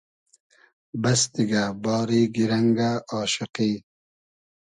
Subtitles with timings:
[1.01, 3.71] بئس دیگۂ، باری گیرئنگۂ آشوقی